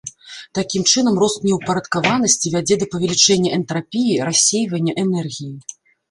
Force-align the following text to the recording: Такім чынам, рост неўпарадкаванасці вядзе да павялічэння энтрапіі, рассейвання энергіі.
Такім 0.59 0.83
чынам, 0.91 1.17
рост 1.23 1.43
неўпарадкаванасці 1.47 2.53
вядзе 2.55 2.77
да 2.83 2.87
павялічэння 2.93 3.49
энтрапіі, 3.57 4.15
рассейвання 4.31 4.97
энергіі. 5.03 5.51